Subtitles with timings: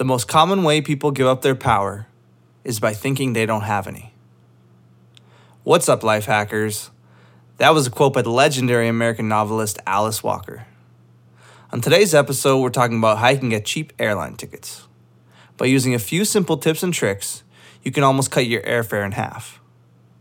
[0.00, 2.06] The most common way people give up their power
[2.64, 4.14] is by thinking they don't have any.
[5.62, 6.90] What's up, life hackers?
[7.58, 10.64] That was a quote by the legendary American novelist Alice Walker.
[11.70, 14.86] On today's episode, we're talking about how you can get cheap airline tickets.
[15.58, 17.42] By using a few simple tips and tricks,
[17.82, 19.60] you can almost cut your airfare in half.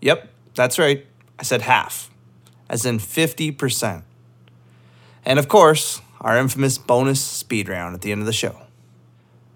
[0.00, 1.06] Yep, that's right.
[1.38, 2.10] I said half,
[2.68, 4.02] as in 50%.
[5.24, 8.62] And of course, our infamous bonus speed round at the end of the show.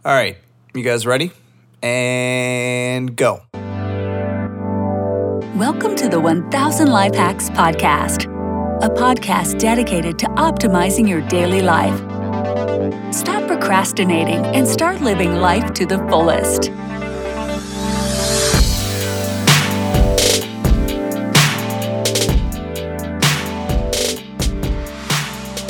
[0.06, 0.36] All right,
[0.74, 1.32] you guys ready?
[1.82, 3.40] And go.
[5.56, 8.24] Welcome to the 1000 Life Hacks Podcast,
[8.82, 11.98] a podcast dedicated to optimizing your daily life.
[13.14, 16.64] Stop procrastinating and start living life to the fullest.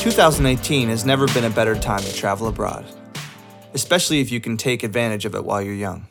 [0.03, 2.85] 2018 has never been a better time to travel abroad,
[3.75, 6.07] especially if you can take advantage of it while you're young.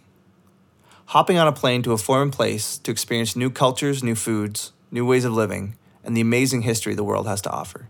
[1.08, 5.06] Hopping on a plane to a foreign place to experience new cultures, new foods, new
[5.06, 7.88] ways of living, and the amazing history the world has to offer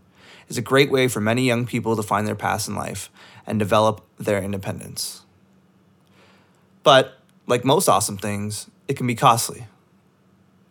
[0.47, 3.09] is a great way for many young people to find their path in life
[3.47, 5.23] and develop their independence.
[6.83, 9.67] But, like most awesome things, it can be costly,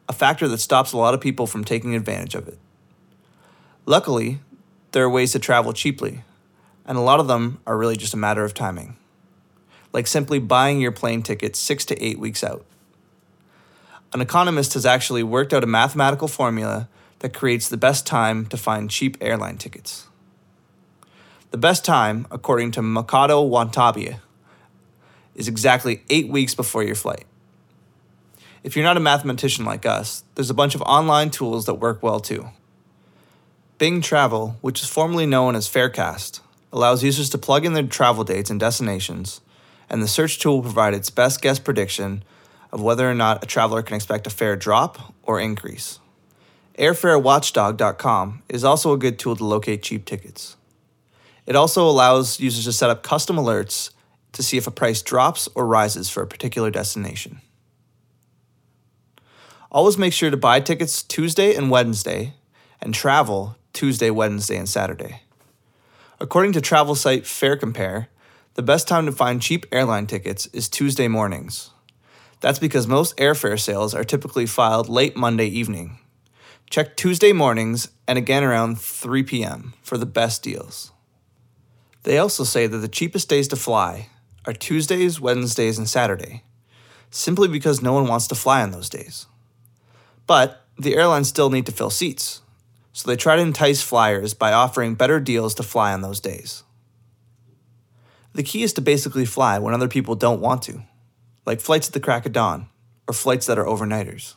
[0.08, 2.58] a factor that stops a lot of people from taking advantage of it.
[3.86, 4.40] Luckily,
[4.92, 6.22] there are ways to travel cheaply,
[6.86, 8.96] and a lot of them are really just a matter of timing,
[9.92, 12.64] like simply buying your plane ticket six to eight weeks out.
[14.12, 16.88] An economist has actually worked out a mathematical formula
[17.20, 20.06] that creates the best time to find cheap airline tickets.
[21.50, 24.16] The best time, according to Makoto Watanabe,
[25.34, 27.24] is exactly eight weeks before your flight.
[28.62, 32.02] If you're not a mathematician like us, there's a bunch of online tools that work
[32.02, 32.48] well too.
[33.78, 36.40] Bing Travel, which is formerly known as Farecast,
[36.72, 39.40] allows users to plug in their travel dates and destinations,
[39.90, 42.24] and the search tool will provide its best guess prediction
[42.72, 45.98] of whether or not a traveler can expect a fare drop or increase.
[46.78, 50.56] AirfareWatchdog.com is also a good tool to locate cheap tickets.
[51.44, 53.90] It also allows users to set up custom alerts
[54.32, 57.42] to see if a price drops or rises for a particular destination.
[59.70, 62.34] Always make sure to buy tickets Tuesday and Wednesday
[62.80, 65.21] and travel Tuesday, Wednesday, and Saturday.
[66.22, 68.06] According to travel site FareCompare,
[68.54, 71.70] the best time to find cheap airline tickets is Tuesday mornings.
[72.38, 75.98] That's because most airfare sales are typically filed late Monday evening.
[76.70, 79.74] Check Tuesday mornings and again around 3 p.m.
[79.82, 80.92] for the best deals.
[82.04, 84.08] They also say that the cheapest days to fly
[84.46, 86.44] are Tuesdays, Wednesdays, and Saturday,
[87.10, 89.26] simply because no one wants to fly on those days.
[90.28, 92.42] But the airlines still need to fill seats,
[92.92, 96.62] so they try to entice flyers by offering better deals to fly on those days.
[98.34, 100.82] The key is to basically fly when other people don't want to,
[101.44, 102.68] like flights at the crack of dawn
[103.08, 104.34] or flights that are overnighters.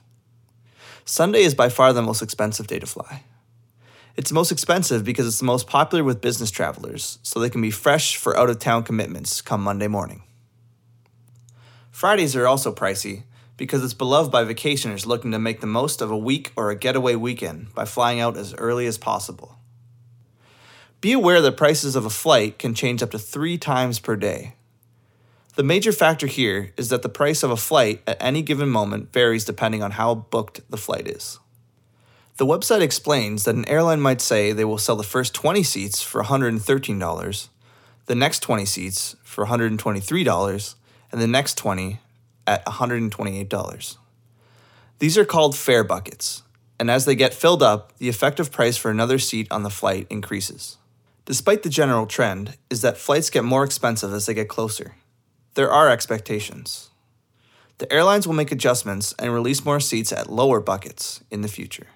[1.06, 3.24] Sunday is by far the most expensive day to fly.
[4.18, 7.72] It's most expensive because it's the most popular with business travelers, so they can be
[7.72, 10.24] fresh for out of town commitments come Monday morning.
[11.92, 13.24] Fridays are also pricey
[13.58, 16.76] because it's beloved by vacationers looking to make the most of a week or a
[16.76, 19.58] getaway weekend by flying out as early as possible.
[21.02, 24.56] Be aware that prices of a flight can change up to three times per day.
[25.56, 29.14] The major factor here is that the price of a flight at any given moment
[29.14, 31.40] varies depending on how booked the flight is.
[32.38, 36.02] The website explains that an airline might say they will sell the first 20 seats
[36.02, 37.48] for $113,
[38.08, 40.76] the next 20 seats for $123,
[41.14, 42.00] and the next 20
[42.48, 43.98] at $128.
[45.00, 46.44] These are called fare buckets,
[46.80, 50.08] and as they get filled up, the effective price for another seat on the flight
[50.10, 50.78] increases.
[51.26, 54.96] Despite the general trend, is that flights get more expensive as they get closer.
[55.56, 56.92] There are expectations.
[57.78, 61.88] The airlines will make adjustments and release more seats at lower buckets in the future.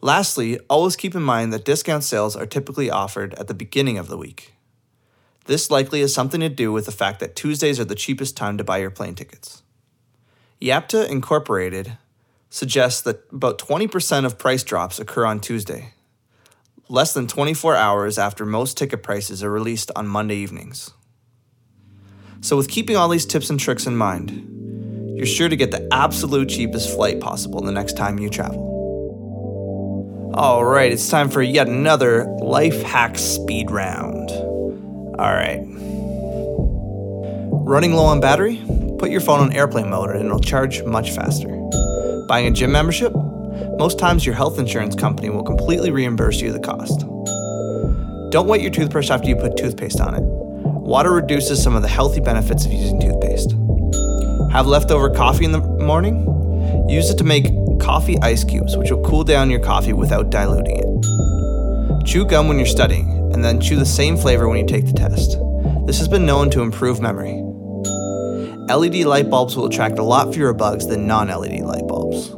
[0.00, 4.08] Lastly, always keep in mind that discount sales are typically offered at the beginning of
[4.08, 4.55] the week.
[5.46, 8.58] This likely has something to do with the fact that Tuesdays are the cheapest time
[8.58, 9.62] to buy your plane tickets.
[10.60, 11.98] YAPTA Incorporated
[12.50, 15.92] suggests that about 20% of price drops occur on Tuesday,
[16.88, 20.92] less than 24 hours after most ticket prices are released on Monday evenings.
[22.40, 25.88] So, with keeping all these tips and tricks in mind, you're sure to get the
[25.92, 28.74] absolute cheapest flight possible the next time you travel.
[30.34, 34.45] All right, it's time for yet another life hack speed round.
[35.18, 35.60] All right.
[37.66, 38.62] Running low on battery?
[38.98, 41.48] Put your phone on airplane mode and it'll charge much faster.
[42.28, 43.12] Buying a gym membership?
[43.78, 47.00] Most times your health insurance company will completely reimburse you the cost.
[48.30, 50.22] Don't wet your toothbrush after you put toothpaste on it,
[50.86, 53.50] Water reduces some of the healthy benefits of using toothpaste.
[54.52, 56.24] Have leftover coffee in the morning?
[56.88, 57.46] Use it to make
[57.80, 62.06] coffee ice cubes, which will cool down your coffee without diluting it.
[62.06, 64.92] Chew gum when you're studying, and then chew the same flavor when you take the
[64.92, 65.38] test.
[65.86, 67.42] This has been known to improve memory.
[68.68, 72.30] LED light bulbs will attract a lot fewer bugs than non LED light bulbs.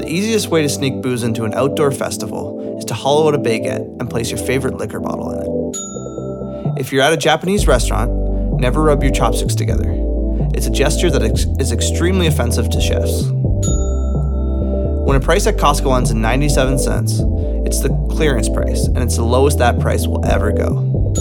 [0.00, 3.38] The easiest way to sneak booze into an outdoor festival is to hollow out a
[3.38, 6.80] baguette and place your favorite liquor bottle in it.
[6.80, 8.10] If you're at a Japanese restaurant,
[8.60, 9.84] never rub your chopsticks together.
[10.54, 11.22] It's a gesture that
[11.60, 13.24] is extremely offensive to chefs.
[15.06, 17.20] When a price at Costco ends in 97 cents,
[17.66, 21.12] it's the clearance price, and it's the lowest that price will ever go.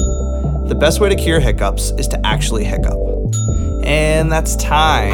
[0.68, 3.00] The best way to cure hiccups is to actually hiccup.
[3.84, 5.14] And that's time.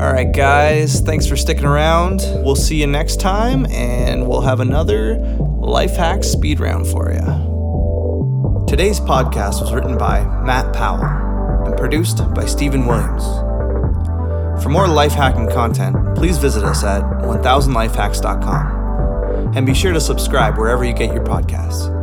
[0.00, 2.20] All right, guys, thanks for sticking around.
[2.42, 5.18] We'll see you next time, and we'll have another
[5.60, 8.64] life hack speed round for you.
[8.66, 11.04] Today's podcast was written by Matt Powell
[11.66, 13.24] and produced by Stephen Williams.
[14.62, 18.75] For more life hacking content, please visit us at 1000lifehacks.com
[19.56, 21.95] and be sure to subscribe wherever you get your podcasts.